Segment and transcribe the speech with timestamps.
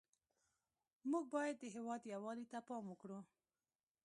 [1.11, 3.19] موږ باید د هېواد یووالي ته پام وکړو